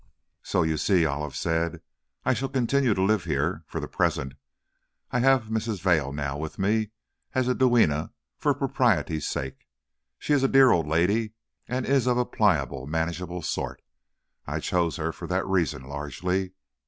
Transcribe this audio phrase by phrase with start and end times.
[0.41, 1.79] "So you see," Olive said,
[2.25, 4.33] "I shall continue to live here, for the present.
[5.11, 5.79] I have Mrs.
[5.81, 6.89] Vail now with me,
[7.35, 9.67] as a duenna, for propriety's sake.
[10.17, 11.33] She is a dear old lady,
[11.67, 13.83] and is of a pliable, manageable sort.
[14.47, 16.53] I chose her for that reason, largely.